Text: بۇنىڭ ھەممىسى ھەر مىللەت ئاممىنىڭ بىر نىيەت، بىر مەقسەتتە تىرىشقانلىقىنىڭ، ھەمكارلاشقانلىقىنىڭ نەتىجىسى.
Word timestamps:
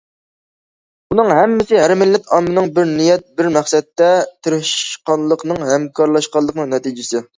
بۇنىڭ 1.13 1.27
ھەممىسى 1.39 1.77
ھەر 1.81 1.93
مىللەت 2.03 2.31
ئاممىنىڭ 2.37 2.71
بىر 2.77 2.89
نىيەت، 2.93 3.25
بىر 3.41 3.51
مەقسەتتە 3.59 4.09
تىرىشقانلىقىنىڭ، 4.49 5.63
ھەمكارلاشقانلىقىنىڭ 5.73 6.75
نەتىجىسى. 6.77 7.23